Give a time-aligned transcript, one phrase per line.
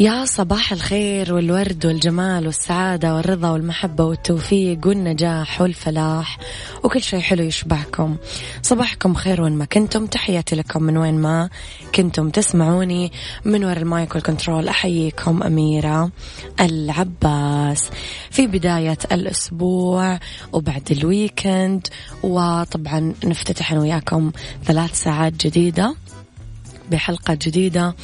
[0.00, 6.38] يا صباح الخير والورد والجمال والسعادة والرضا والمحبة والتوفيق والنجاح والفلاح.
[6.84, 8.16] وكل شيء حلو يشبهكم.
[8.62, 10.06] صباحكم خير وين ما كنتم.
[10.06, 11.50] تحياتي لكم من وين ما
[11.94, 13.12] كنتم تسمعوني.
[13.44, 16.10] من وراء ال mic وال control أحييكم أميرة
[16.60, 17.90] العباس.
[18.30, 20.18] في بداية الأسبوع
[20.52, 21.86] وبعد ال weekend
[22.22, 24.32] وطبعا نفتتح أنا وياكم
[24.64, 25.94] ثلاث ساعات جديدة.
[26.90, 27.94] بحلقة جديدة.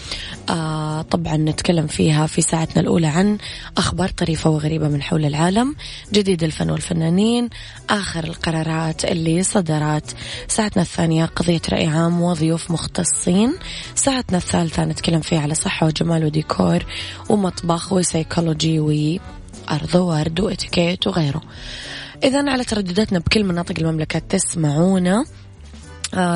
[0.50, 3.38] آه طبعا نتكلم فيها في ساعتنا الأولى عن
[3.76, 5.76] أخبار طريفة وغريبة من حول العالم.
[6.12, 7.48] جديد الفن والفنانين
[7.90, 10.16] آخر القرارات اللي صدرت.
[10.48, 13.54] ساعتنا الثانية قضية رأي عام وضيوف مختصين.
[13.94, 16.84] ساعتنا الثالثة نتكلم فيها على صحة وجمال وديكور
[17.28, 21.42] ومطبخ وسيكولوجي وأرض وورد وإتيكيت وغيره.
[22.24, 25.24] إذا على تردداتنا بكل مناطق المملكة تسمعونا.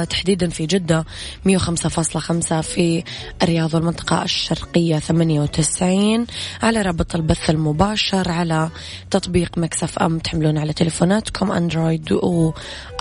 [0.05, 1.05] تحديدا في جدة
[1.49, 3.05] 105.5 في
[3.43, 6.27] الرياض والمنطقة الشرقية 98
[6.63, 8.71] على رابط البث المباشر على
[9.11, 12.53] تطبيق Mix FM تحملون على تليفوناتكم أندرويد و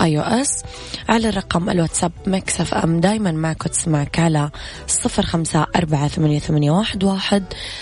[0.01, 0.63] iOS.
[1.09, 4.49] على الرقم الواتساب Mix FM دايما معك تسمعك على
[4.87, 7.41] 0548811700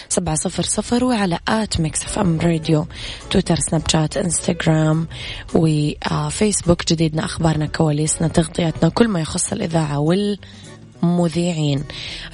[0.09, 2.88] سبعة صفر صفر وعلى at Mix FM Radio
[3.31, 5.07] تويتر سناب شات إنستغرام
[5.56, 11.84] وفيسبوك جديدنا أخبارنا كواليسنا تغطياتنا كل ما يخص الإذاعة والمذيعين.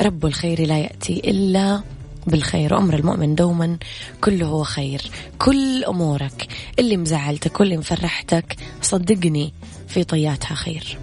[0.01, 1.81] رب الخير لا يأتي إلا
[2.27, 2.73] بالخير.
[2.73, 3.77] وأمر المؤمن دوما
[4.21, 5.01] كله هو خير.
[5.39, 6.47] كل أمورك
[6.79, 9.53] اللي مزعلتك واللي مفرحتك صدقني
[9.87, 10.97] في طياتها خير.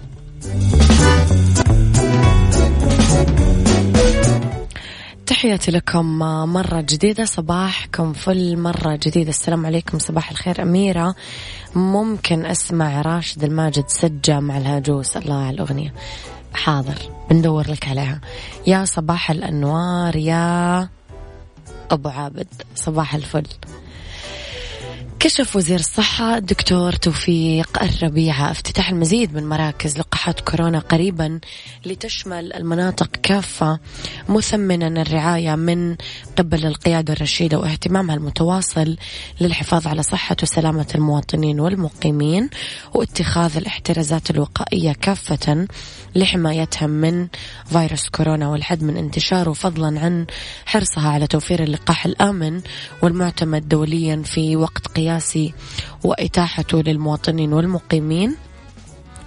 [5.25, 6.19] تحياتي لكم
[6.53, 9.29] مرة جديدة صباحكم فل مرة جديدة.
[9.29, 11.15] السلام عليكم صباح الخير أميرة.
[11.75, 15.17] ممكن أسمع راشد الماجد سجة مع الهاجوس.
[15.17, 15.93] الله على الأغنية.
[16.53, 16.95] حاضر
[17.29, 18.21] بندور لك عليها.
[18.67, 20.89] يا صباح الأنوار يا
[21.91, 22.47] أبو عابد.
[22.75, 23.47] صباح الفل.
[25.19, 31.39] كشف وزير الصحة الدكتور توفيق الربيعة افتتاح المزيد من مراكز لقاحات كورونا قريبا
[31.85, 33.79] لتشمل المناطق كافة
[34.29, 35.95] مثمنا الرعاية من
[36.37, 38.97] قبل القيادة الرشيدة واهتمامها المتواصل
[39.41, 42.49] للحفاظ على صحة وسلامة المواطنين والمقيمين
[42.93, 45.67] واتخاذ الاحترازات الوقائية كافة
[46.15, 47.27] لحمايتهم من
[47.65, 50.25] فيروس كورونا والحد من انتشاره فضلا عن
[50.65, 52.61] حرصها على توفير اللقاح الآمن
[53.01, 55.53] والمعتمد دوليا في وقت قياسي
[56.03, 58.35] وإتاحته للمواطنين والمقيمين.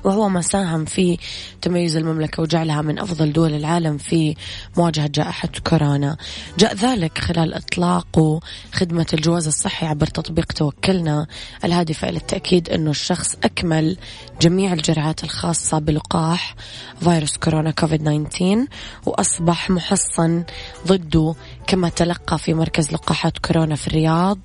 [0.05, 1.19] وهو ما ساهم في
[1.63, 4.35] تميز المملكة وجعلها من أفضل دول العالم في
[4.77, 6.17] مواجهة جائحة كورونا.
[6.59, 8.41] جاء ذلك خلال إطلاق
[8.73, 11.27] خدمة الجواز الصحي عبر تطبيق توكلنا
[11.65, 13.97] الهادفة إلى التأكيد أنه الشخص أكمل
[14.41, 16.55] جميع الجرعات الخاصة بلقاح
[17.01, 18.67] فيروس كورونا كوفيد 19
[19.07, 20.45] وأصبح محصن
[20.87, 21.35] ضده
[21.67, 24.39] كما تلقى في مركز لقاحات كورونا في الرياض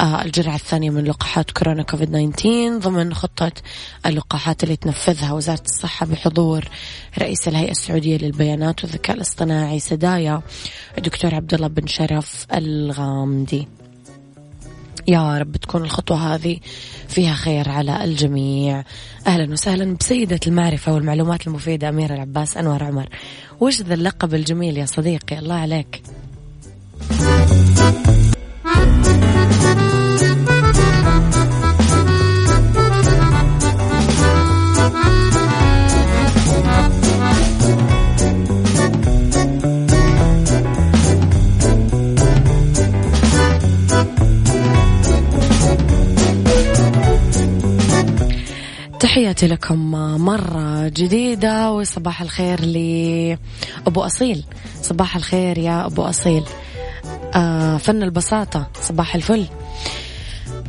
[0.00, 3.52] آه الجرعة الثانية من لقاحات كورونا كوفيد 19 ضمن خطة
[4.06, 6.64] اللقاحات اللي تنفذها وزارة الصحة بحضور
[7.18, 10.42] رئيس الهيئة السعودية للبيانات والذكاء الاصطناعي سدايا
[10.98, 13.68] الدكتور عبد الله بن شرف الغامدي.
[15.08, 16.58] يا رب تكون الخطوة هذه
[17.08, 18.84] فيها خير على الجميع.
[19.26, 23.08] أهلا وسهلا بسيدة المعرفة والمعلومات المفيدة أميرة العباس أنور عمر.
[23.60, 26.02] وش ذا اللقب الجميل يا صديقي؟ الله عليك.
[49.04, 49.90] تحياتي لكم
[50.24, 54.44] مرة جديدة وصباح الخير لأبو أصيل.
[54.82, 56.42] صباح الخير يا أبو أصيل.
[57.34, 59.46] آه فن البساطة صباح الفل.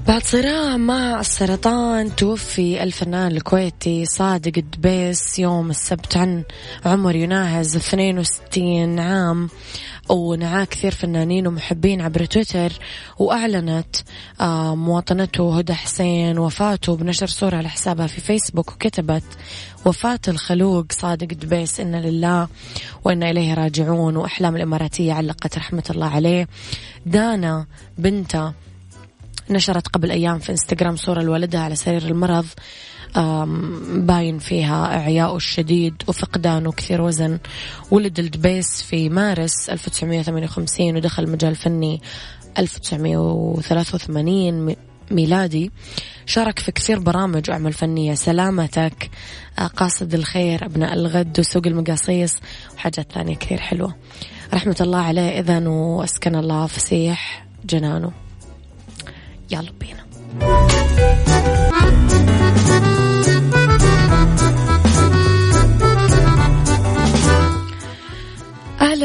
[0.07, 6.43] بعد صراع مع السرطان توفي الفنان الكويتي صادق الدبيس يوم السبت عن
[6.85, 9.49] عمر يناهز 62 عام.
[10.09, 12.71] ونعاه كثير فنانين ومحبين عبر تويتر
[13.19, 13.95] وأعلنت
[14.41, 19.23] آه، مواطنته هدى حسين وفاته بنشر صورة على حسابها في فيسبوك وكتبت
[19.85, 22.47] وفاة الخلوق صادق دبيس إنا لله
[23.03, 24.17] وإنا إليه راجعون.
[24.17, 26.47] وأحلام الإماراتية علقت رحمة الله عليه.
[27.05, 27.65] دانا
[27.97, 28.53] بنته
[29.49, 32.45] نشرت قبل أيام في إنستغرام صورة لوالدها على سرير المرض
[33.95, 37.39] باين فيها إعياءه الشديد وفقدانه كثير وزن.
[37.91, 42.01] ولد الدبيس في مارس 1958 ودخل المجال الفني
[42.57, 44.75] 1983
[45.11, 45.71] ميلادي.
[46.25, 48.13] شارك في كثير برامج وأعمال فنية.
[48.13, 49.09] سلامتك
[49.59, 52.35] آه، قاصد الخير أبناء الغد وسوق المقاصيص
[52.75, 53.95] وحاجات ثانية كثير حلوة.
[54.53, 58.24] رحمة الله عليه إذن وأسكن الله فسيح جنانه.
[59.51, 60.05] يلا بينا.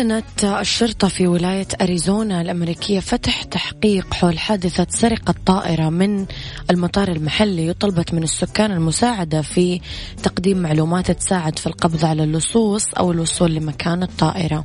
[0.01, 6.27] أعلنت الشرطة في ولاية أريزونا الأمريكية فتح تحقيق حول حادثة سرقة طائرة من
[6.71, 9.81] المطار المحلي وطلبت من السكان المساعدة في
[10.23, 14.65] تقديم معلومات تساعد في القبض على اللصوص أو الوصول لمكان الطائرة.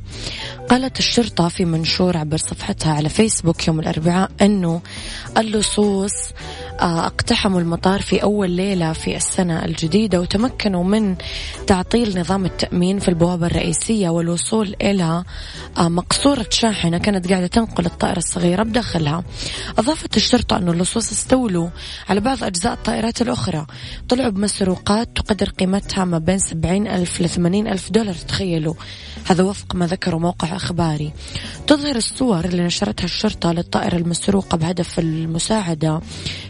[0.68, 4.80] قالت الشرطة في منشور عبر صفحتها على فيسبوك يوم الأربعاء أنه
[5.38, 6.12] اللصوص
[6.80, 11.16] آه، اقتحموا المطار في أول ليلة في السنة الجديدة وتمكنوا من
[11.66, 15.24] تعطيل نظام التأمين في البوابة الرئيسية والوصول إلى
[15.78, 19.24] مقصورة شاحنة كانت قاعدة تنقل الطائرة الصغيرة بداخلها.
[19.78, 21.68] أضافت الشرطة أن اللصوص استولوا
[22.08, 23.66] على بعض أجزاء الطائرات الأخرى.
[24.08, 28.74] طلعوا بمسروقات تقدر قيمتها ما بين 70 ألف ل 80 ألف دولار تخيلوا.
[29.24, 31.12] هذا وفق ما ذكره موقع أخباري.
[31.66, 36.00] تظهر الصور اللي نشرتها الشرطة للطائرة المسروقة بهدف المساعدة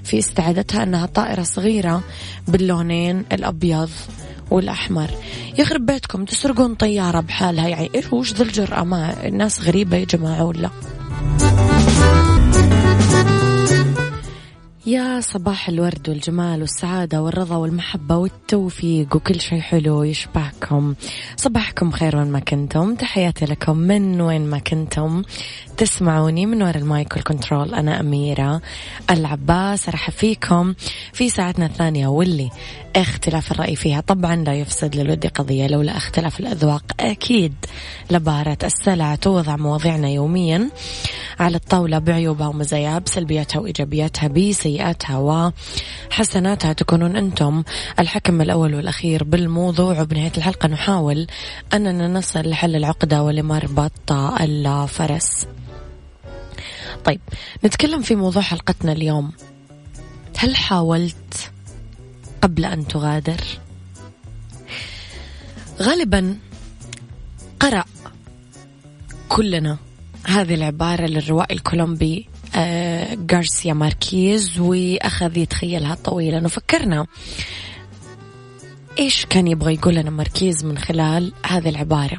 [0.04, 2.02] في استعادتها أنها طائرة صغيرة
[2.48, 3.90] باللونين الأبيض.
[4.50, 5.10] والأحمر.
[5.58, 10.44] يخرب بيتكم تسرقون طيارة بحالها يعني إيش؟ وش ذا الجرأة؟ ما الناس غريبة يا جماعة
[10.44, 10.70] ولا؟
[14.86, 20.94] يا صباح الورد والجمال والسعادة والرضا والمحبة والتوفيق وكل شيء حلو يشبهكم.
[21.36, 22.94] صباحكم خير وين ما كنتم.
[22.94, 25.22] تحياتي لكم من وين ما كنتم.
[25.76, 27.74] تسمعوني من وراء ال mic وال control.
[27.74, 28.60] أنا أميرة
[29.10, 29.88] العباس.
[29.88, 30.74] أرحب فيكم
[31.12, 32.50] في ساعتنا الثانية واللي
[32.96, 36.84] اختلاف الرأي فيها طبعا لا يفسد للود قضية لولا اختلاف الأذواق.
[37.00, 37.54] أكيد
[38.10, 40.70] لبارة السلع توضع مواضيعنا يوميا
[41.40, 44.28] على الطاولة بعيوبها ومزاياها بسلبياتها وإيجابياتها
[44.76, 45.52] بسيئاتها
[46.10, 47.62] وحسناتها تكونون أنتم
[47.98, 51.26] الحكم الأول والأخير بالموضوع وبنهاية الحلقة نحاول
[51.74, 55.46] أننا نصل لحل العقدة ولمربط الفرس.
[57.04, 57.20] طيب
[57.64, 59.32] نتكلم في موضوع حلقتنا اليوم.
[60.38, 61.50] هل حاولت
[62.42, 63.40] قبل أن تغادر؟
[65.82, 66.36] غالبا
[67.60, 67.84] قرأ
[69.28, 69.76] كلنا
[70.26, 72.28] هذه العبارة للروائي الكولومبي
[73.32, 77.06] غارسيا ماركيز وأخذ يتخيلها طويلا وفكرنا
[78.98, 82.18] إيش كان يبغى يقول لنا ماركيز من خلال هذه العبارة.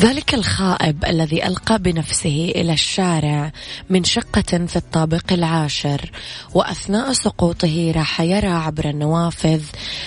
[0.00, 3.52] ذلك الخائب الذي ألقى بنفسه إلى الشارع
[3.90, 6.10] من شقة في الطابق العاشر
[6.54, 9.62] وأثناء سقوطه راح يرى عبر النوافذ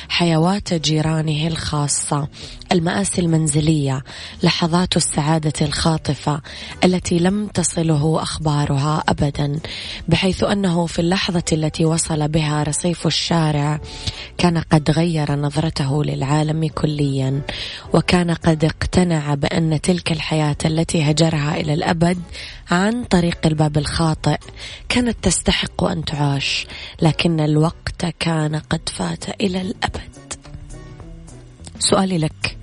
[0.09, 2.27] حيوات جيرانه الخاصة.
[2.71, 4.03] المآسي المنزلية
[4.43, 6.41] لحظات السعادة الخاطفة
[6.83, 9.59] التي لم تصله أخبارها أبدا
[10.07, 13.79] بحيث أنه في اللحظة التي وصل بها رصيف الشارع
[14.37, 17.41] كان قد غير نظرته للعالم كليا
[17.93, 22.17] وكان قد اقتنع بأن تلك الحياة التي هجرها إلى الأبد
[22.71, 24.37] عن طريق الباب الخاطئ
[24.89, 26.67] كانت تستحق أن تعاش
[27.01, 30.33] لكن الوقت كان قد فات إلى الأبد.
[31.79, 32.58] سؤالي لك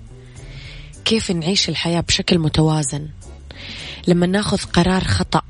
[1.07, 3.09] كيف نعيش الحياة بشكل متوازن.
[4.07, 5.43] لما ناخذ قرار خطأ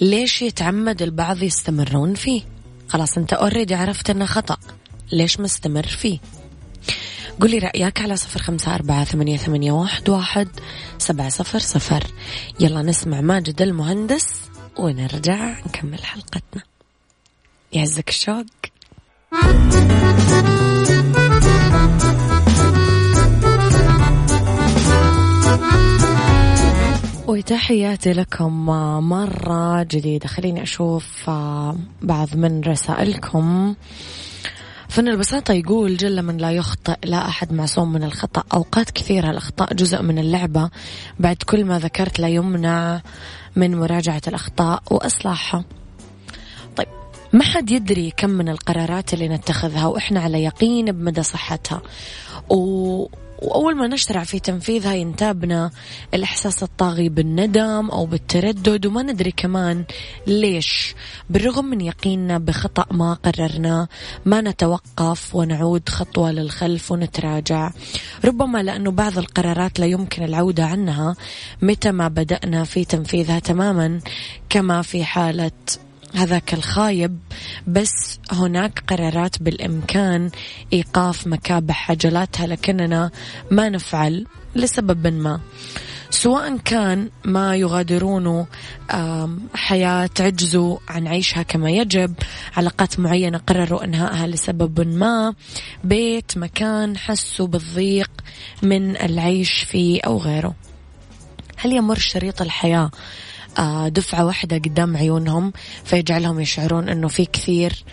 [0.00, 2.42] ليش يتعمد البعض يستمرون فيه؟
[2.88, 4.56] خلاص أنت اوريدي عرفت إنه خطأ.
[5.12, 6.18] ليش مستمر فيه؟
[7.40, 10.48] قولي رأيك على صفر خمسة أربعة ثمانية, ثمانية واحد, واحد
[10.98, 12.04] سبعة صفر صفر.
[12.60, 14.26] يلا نسمع ماجد المهندس
[14.78, 16.62] ونرجع نكمل حلقتنا.
[17.72, 18.46] يعزك الشوق.
[27.26, 28.66] وتحياتي لكم
[29.08, 30.28] مرة جديدة.
[30.28, 31.30] خليني أشوف
[32.02, 33.74] بعض من رسائلكم.
[34.88, 38.42] فن البساطة يقول جل من لا يخطئ لا أحد معصوم من الخطأ.
[38.54, 40.70] أوقات كثيرة الأخطاء جزء من اللعبة.
[41.18, 43.02] بعد كل ما ذكرت لا يمنع
[43.56, 45.64] من مراجعة الأخطاء وإصلاحها.
[46.76, 46.88] طيب
[47.32, 51.82] ما حد يدري كم من القرارات اللي نتخذها وإحنا على يقين بمدى صحتها.
[52.50, 53.06] و...
[53.42, 55.70] وأول ما نشرع في تنفيذها ينتابنا
[56.14, 59.84] الإحساس الطاغي بالندم أو بالتردد وما ندري كمان
[60.26, 60.94] ليش.
[61.30, 63.88] بالرغم من يقيننا بخطأ ما قررناه
[64.24, 67.70] ما نتوقف ونعود خطوة للخلف ونتراجع.
[68.24, 71.16] ربما لأنه بعض القرارات لا يمكن العودة عنها
[71.62, 74.00] متى ما بدأنا في تنفيذها تماما
[74.48, 75.50] كما في حالة
[76.16, 77.18] هذاك الخايب
[77.66, 80.30] بس هناك قرارات بالإمكان
[80.72, 83.10] إيقاف مكابح عجلاتها لكننا
[83.50, 85.40] ما نفعل لسبب ما.
[86.10, 88.46] سواء كان ما يغادرون
[89.54, 92.14] حياة عجزوا عن عيشها كما يجب
[92.56, 95.34] علاقات معينة قرروا إنهائها لسبب ما
[95.84, 98.10] بيت مكان حسوا بالضيق
[98.62, 100.54] من العيش فيه أو غيره.
[101.56, 102.90] هل يمر شريط الحياة
[103.88, 105.52] دفعة واحدة قدام عيونهم
[105.84, 107.84] فيجعلهم يشعرون أنه في كثير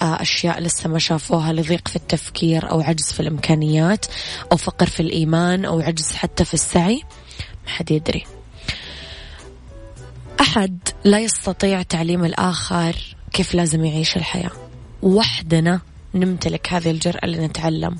[0.00, 4.06] آه، أشياء لسه ما شافوها لضيق في التفكير أو عجز في الإمكانيات
[4.52, 7.02] أو فقر في الإيمان أو عجز حتى في السعي.
[7.64, 8.24] ما حد يدري.
[10.40, 14.50] أحد لا يستطيع تعليم الآخر كيف لازم يعيش الحياة.
[15.02, 15.80] وحدنا
[16.14, 17.96] نمتلك هذه الجرأة لنتعلم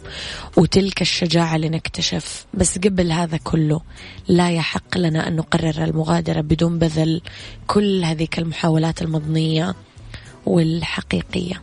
[0.57, 2.47] وتلك الشجاعة لنكتشف.
[2.55, 3.81] بس قبل هذا كله
[4.29, 7.21] لا يحق لنا أن نقرر المغادرة بدون بذل
[7.67, 9.75] كل هذه المحاولات المضنية
[10.47, 11.63] والحقيقية.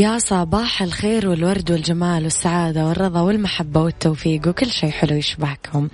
[0.00, 5.88] يا صباح الخير والورد والجمال والسعادة والرضا والمحبة والتوفيق وكل شيء حلو يشبهكم.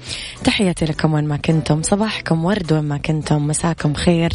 [0.44, 1.82] تحياتي لكم وين ما كنتم.
[1.82, 3.46] صباحكم ورد وين ما كنتم.
[3.46, 4.32] مساكم خير.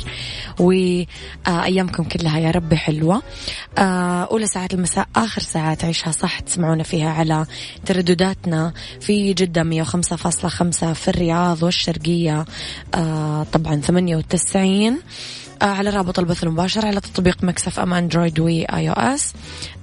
[0.60, 3.22] وأيامكم كلها يا ربي حلوة.
[3.78, 6.40] آه، أولى ساعات المساء آخر ساعات عيشها صح.
[6.40, 7.46] تسمعونا فيها على
[7.86, 12.46] تردداتنا في جدة 105.5 في الرياض والشرقية.
[12.96, 15.00] آه، طبعا 98 آه،
[15.62, 19.34] على رابط البث المباشر على تطبيق Mix FM أندرويد و iOS.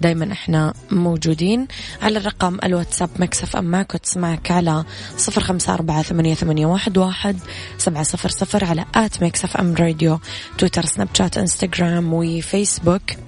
[0.01, 1.67] دايما إحنا موجودين.
[2.03, 4.85] على الرقم الواتساب Mix FM معاك وتسمعك على
[5.17, 7.37] صفر خمسة أربعة ثمانية, ثمانية واحد, واحد
[7.79, 10.21] سبعة صفر صفر على at Mix FM Radio
[10.59, 13.28] تويتر سناب شات إنستغرام وفيسبوك.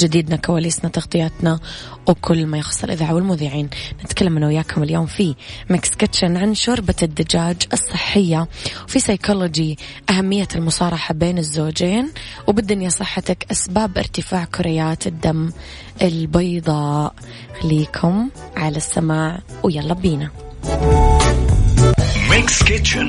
[0.00, 1.60] جديدنا كواليسنا تغطياتنا
[2.06, 3.70] وكل ما يخص الإذاعة والمذيعين.
[4.04, 5.34] نتكلم أنا وياكم اليوم في
[5.70, 8.48] Mix Kitchen عن شوربة الدجاج الصحية.
[8.84, 9.78] وفي سيكولوجي
[10.10, 12.10] أهمية المصارحة بين الزوجين
[12.46, 15.52] وبالدنيا صحتك أسباب ارتفاع كريات الدم
[16.02, 17.14] البيضاء.
[17.62, 20.30] خليكم على السماع ويلا بينا.
[22.30, 23.08] Mix Kitchen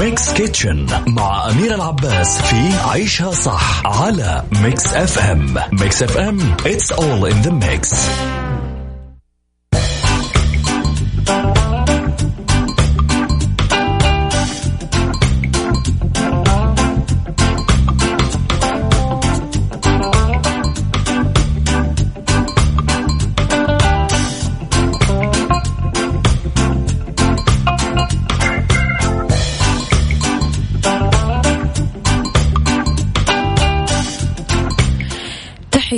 [0.00, 7.24] Mix Kitchen مع أمير العباس في عيشها صح على Mix FM Mix FM it's all
[7.32, 8.08] in the mix.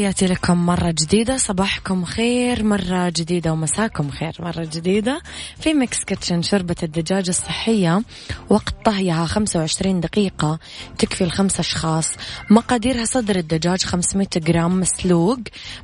[0.06, 1.36] تحياتي لكم مرة جديدة.
[1.36, 5.20] صباحكم خير مرة جديدة ومساكم خير مرة جديدة.
[5.60, 8.02] في Mix Kitchen شربة الدجاج الصحية.
[8.50, 10.58] وقت طهيها 25 دقيقة
[10.98, 12.12] تكفي الخمس أشخاص.
[12.50, 15.38] مقاديرها صدر الدجاج 500 جرام مسلوق.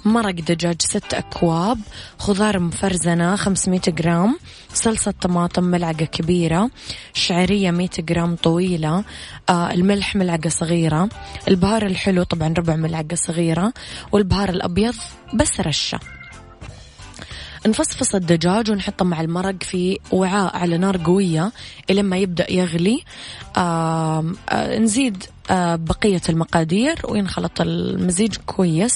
[0.05, 1.79] مرق دجاج 6 أكواب.
[2.19, 4.39] خضار مفرزنة 500 جرام.
[4.75, 6.71] صلصة طماطم ملعقة كبيرة.
[7.15, 9.05] شعرية 100 جرام طويلة.
[9.49, 11.09] آه الملح ملعقة صغيرة.
[11.49, 13.73] البهار الحلو طبعا ربع ملعقة صغيرة.
[14.13, 14.95] والبهار الأبيض
[15.35, 16.01] بس رشة.
[17.67, 21.53] نفصفص الدجاج ونحطه مع المرق في وعاء على نار قوية
[21.91, 23.05] إلى ما يبدأ يغلي.
[23.57, 24.25] آه
[24.79, 28.93] نزيد آه بقية المقادير وينخلط المزيج كويس.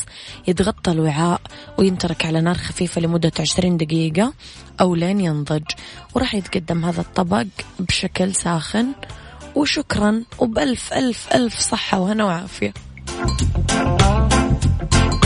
[0.49, 1.41] يتغطى الوعاء
[1.79, 4.33] وينترك على نار خفيفة لمدة عشرين دقيقة
[4.81, 5.65] أو لين ينضج.
[6.15, 7.47] وراح يتقدم هذا الطبق
[7.81, 8.87] بشكل ساخن.
[9.55, 12.73] وشكرا وبألف ألف ألف صحة وهنا وعافية.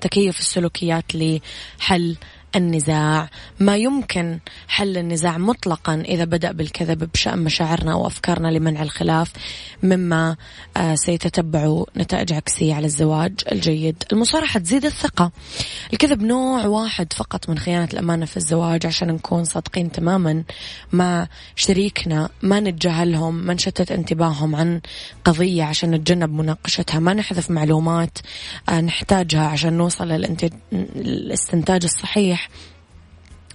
[0.00, 2.16] تكيف السلوكيات لحل
[2.56, 3.28] النزاع.
[3.60, 9.32] ما يمكن حل النزاع مطلقا إذا بدأ بالكذب بشأن مشاعرنا وأفكارنا لمنع الخلاف
[9.82, 10.36] مما
[10.76, 14.04] آه، سيتتبع نتائج عكسية على الزواج الجيد.
[14.12, 15.30] المصارحة تزيد الثقة.
[15.92, 20.44] الكذب نوع واحد فقط من خيانة الأمانة في الزواج عشان نكون صادقين تماما
[20.92, 22.28] مع شريكنا.
[22.42, 24.80] ما نتجاهلهم ما نشتت انتباههم عن
[25.24, 26.98] قضية عشان نتجنب مناقشتها.
[26.98, 28.18] ما نحذف معلومات
[28.68, 32.41] آه، نحتاجها عشان نوصل للاستنتاج الصحيح.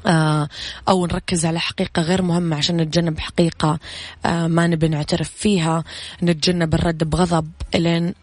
[0.05, 0.49] آه،
[0.89, 3.79] أو نركز على حقيقة غير مهمة عشان نتجنب حقيقة
[4.25, 5.83] آه، ما نبي نعترف فيها.
[6.23, 8.13] نتجنب الرد بغضب إلين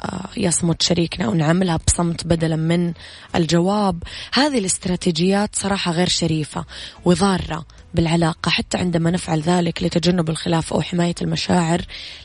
[0.00, 2.92] آه، يصمت شريكنا ونعملها بصمت بدلا من
[3.34, 4.02] الجواب.
[4.32, 6.64] هذه الاستراتيجيات صراحة غير شريفة
[7.04, 8.50] وضارة بالعلاقة.
[8.50, 11.80] حتى عندما نفعل ذلك لتجنب الخلاف أو حماية المشاعر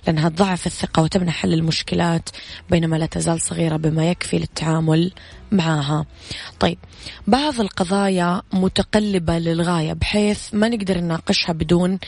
[0.07, 2.29] لأنها تضعف الثقة وتمنع حل المشكلات
[2.69, 5.11] بينما لا تزال صغيرة بما يكفي للتعامل
[5.51, 6.05] معها
[6.59, 6.77] طيب
[7.27, 11.99] بعض القضايا متقلبة للغاية بحيث ما نقدر نناقشها بدون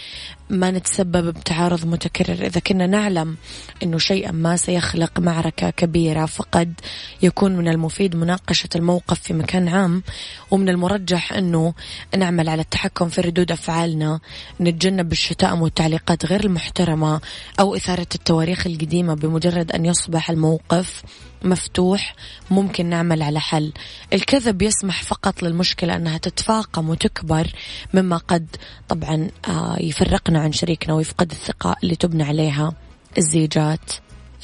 [0.49, 2.45] ما نتسبب بتعارض متكرر.
[2.45, 3.37] إذا كنا نعلم
[3.83, 6.73] أنه شيئا ما سيخلق معركة كبيرة فقد
[7.21, 10.03] يكون من المفيد مناقشة الموقف في مكان عام
[10.51, 11.73] ومن المرجح أنه
[12.17, 14.19] نعمل على التحكم في ردود أفعالنا
[14.61, 17.21] نتجنب الشتائم والتعليقات غير المحترمة
[17.59, 21.03] أو إثارة التواريخ القديمة بمجرد أن يصبح الموقف
[21.43, 22.15] مفتوح
[22.49, 23.73] ممكن نعمل على حل.
[24.13, 27.47] الكذب يسمح فقط للمشكلة أنها تتفاقم وتكبر
[27.93, 28.47] مما قد
[28.89, 32.73] طبعا آه، يفرقنا عن شريكنا ويفقد الثقة اللي تبنى عليها
[33.17, 33.91] الزيجات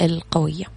[0.01, 0.76] القوية.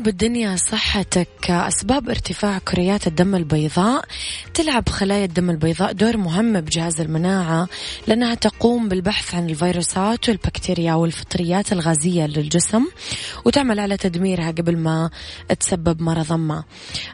[0.00, 1.50] لأنه بالدنيا صحتك.
[1.50, 4.04] أسباب ارتفاع كريات الدم البيضاء.
[4.54, 7.68] تلعب خلايا الدم البيضاء دور مهم بجهاز المناعة
[8.06, 12.84] لأنها تقوم بالبحث عن الفيروسات والبكتيريا والفطريات الغازية للجسم
[13.44, 15.10] وتعمل على تدميرها قبل ما
[15.60, 16.64] تسبب مرض ما.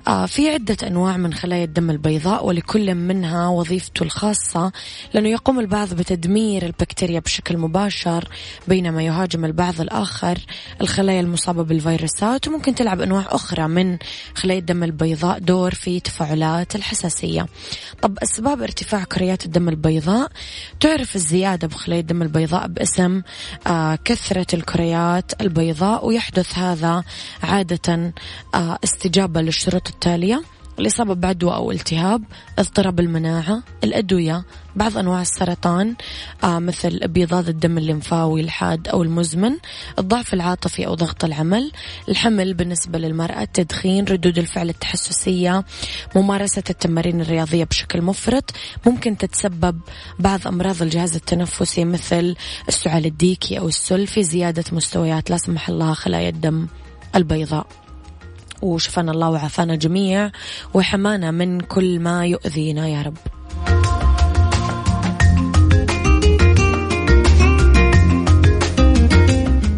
[0.09, 4.73] آه في عدة أنواع من خلايا الدم البيضاء ولكل منها وظيفته الخاصة
[5.15, 8.29] لأنه يقوم البعض بتدمير البكتيريا بشكل مباشر
[8.69, 10.39] بينما يهاجم البعض الآخر
[10.81, 13.99] الخلايا المصابة بالفيروسات وممكن تلعب أنواع أخرى من
[14.35, 17.47] خلايا الدم البيضاء دور في تفاعلات الحساسية.
[18.03, 20.31] طب أسباب ارتفاع كريات الدم البيضاء
[20.81, 23.23] تعرف الزيادة بخلايا الدم البيضاء باسم
[23.67, 27.05] آه كثرة الكريات البيضاء ويحدث هذا
[27.43, 28.13] عادة
[28.55, 30.43] آه استجابة للشروط التالية.
[30.79, 32.23] الإصابة بعدوى أو التهاب
[32.59, 34.45] اضطراب المناعة الأدوية
[34.77, 35.95] بعض أنواع السرطان
[36.45, 39.53] آه مثل ابيضاد الدم الليمفاوي الحاد أو المزمن
[39.99, 41.73] الضعف العاطفي أو ضغط العمل
[42.09, 45.65] الحمل بالنسبة للمرأة التدخين ردود الفعل التحسسية
[46.17, 48.51] ممارسة التمارين الرياضية بشكل مفرط
[48.87, 49.81] ممكن تتسبب
[50.19, 52.37] بعض أمراض الجهاز التنفسي مثل
[52.69, 56.67] السعال الديكي أو السل في زيادة مستويات لا سمح الله خلايا الدم
[57.15, 57.86] البيضاء.
[58.63, 60.31] وشفانا الله وعافانا جميع
[60.75, 63.17] وحمانا من كل ما يؤذينا يا رب.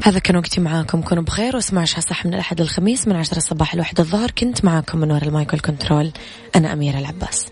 [0.04, 3.74] هذا كان وقتي معاكم كونوا بخير واسمعوا عشاء صح من الأحد الخميس من عشرة الصباح
[3.74, 4.30] لواحد الظهر.
[4.30, 6.12] كنت معاكم من وراء المايك والكنترول
[6.56, 7.46] أنا أميرة العباس.